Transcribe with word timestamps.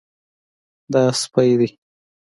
دا 0.91 1.01
سپی 1.21 1.51
دی 1.59 1.69